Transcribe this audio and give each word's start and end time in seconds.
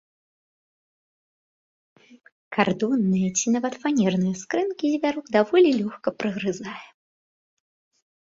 Кардонныя 2.55 3.35
ці 3.41 3.45
нават 3.55 3.73
фанерныя 3.83 4.35
скрынкі 4.41 4.85
звярок 4.93 5.25
даволі 5.37 5.69
лёгка 5.83 6.09
прагрызае. 6.23 6.77